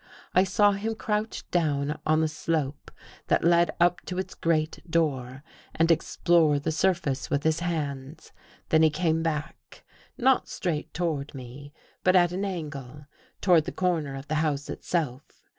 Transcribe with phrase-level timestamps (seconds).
[0.33, 2.89] I saw him crouch down on the slope
[3.27, 5.43] that led up to its great door
[5.75, 8.31] and explore the surface with his hands.
[8.69, 9.83] Then he came back—
[10.17, 11.71] not straight toward me,
[12.03, 13.05] but at an angle,
[13.41, 15.43] toward the corner of the house itself.